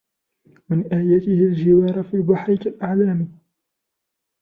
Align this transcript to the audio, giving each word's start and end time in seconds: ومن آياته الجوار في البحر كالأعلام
ومن 0.69 0.93
آياته 0.93 1.33
الجوار 1.33 2.03
في 2.03 2.13
البحر 2.13 2.55
كالأعلام 2.55 3.37